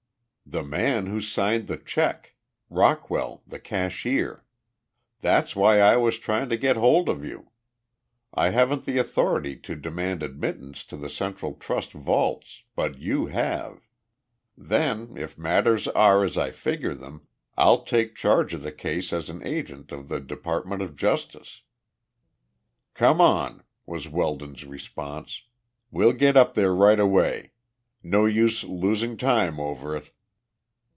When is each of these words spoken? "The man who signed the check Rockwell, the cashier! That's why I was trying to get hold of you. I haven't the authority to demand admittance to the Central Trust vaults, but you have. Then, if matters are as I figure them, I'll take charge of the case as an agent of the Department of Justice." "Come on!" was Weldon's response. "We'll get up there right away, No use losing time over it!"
"The 0.47 0.63
man 0.63 1.05
who 1.05 1.21
signed 1.21 1.67
the 1.67 1.77
check 1.77 2.35
Rockwell, 2.69 3.41
the 3.47 3.57
cashier! 3.57 4.43
That's 5.21 5.55
why 5.55 5.79
I 5.79 5.95
was 5.95 6.19
trying 6.19 6.49
to 6.49 6.57
get 6.57 6.75
hold 6.75 7.07
of 7.07 7.23
you. 7.23 7.51
I 8.33 8.49
haven't 8.49 8.83
the 8.83 8.97
authority 8.97 9.55
to 9.55 9.77
demand 9.77 10.23
admittance 10.23 10.83
to 10.87 10.97
the 10.97 11.09
Central 11.09 11.53
Trust 11.53 11.93
vaults, 11.93 12.63
but 12.75 12.99
you 12.99 13.27
have. 13.27 13.87
Then, 14.57 15.15
if 15.15 15.37
matters 15.37 15.87
are 15.87 16.21
as 16.21 16.37
I 16.37 16.51
figure 16.51 16.95
them, 16.95 17.25
I'll 17.57 17.83
take 17.85 18.13
charge 18.15 18.53
of 18.53 18.61
the 18.61 18.73
case 18.73 19.13
as 19.13 19.29
an 19.29 19.41
agent 19.47 19.93
of 19.93 20.09
the 20.09 20.19
Department 20.19 20.81
of 20.81 20.97
Justice." 20.97 21.61
"Come 22.93 23.21
on!" 23.21 23.63
was 23.85 24.09
Weldon's 24.09 24.65
response. 24.65 25.43
"We'll 25.91 26.11
get 26.11 26.35
up 26.35 26.55
there 26.55 26.75
right 26.75 26.99
away, 26.99 27.53
No 28.03 28.25
use 28.25 28.65
losing 28.65 29.15
time 29.15 29.57
over 29.57 29.95
it!" 29.95 30.11